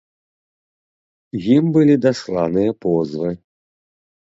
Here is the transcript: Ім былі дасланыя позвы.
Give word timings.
Ім 1.57 1.63
былі 1.77 1.95
дасланыя 2.07 2.71
позвы. 2.89 3.29